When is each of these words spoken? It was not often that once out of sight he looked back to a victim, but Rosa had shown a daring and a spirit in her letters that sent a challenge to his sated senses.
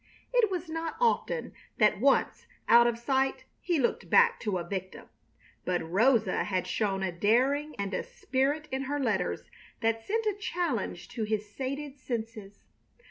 It 0.33 0.49
was 0.49 0.67
not 0.67 0.95
often 0.99 1.53
that 1.77 1.99
once 1.99 2.47
out 2.67 2.87
of 2.87 2.97
sight 2.97 3.45
he 3.59 3.77
looked 3.77 4.09
back 4.09 4.39
to 4.39 4.57
a 4.57 4.67
victim, 4.67 5.09
but 5.63 5.87
Rosa 5.87 6.43
had 6.45 6.65
shown 6.65 7.03
a 7.03 7.11
daring 7.11 7.75
and 7.77 7.93
a 7.93 8.01
spirit 8.01 8.67
in 8.71 8.85
her 8.85 8.99
letters 8.99 9.43
that 9.81 10.01
sent 10.03 10.25
a 10.25 10.33
challenge 10.39 11.07
to 11.09 11.23
his 11.23 11.47
sated 11.55 11.99
senses. 11.99 12.63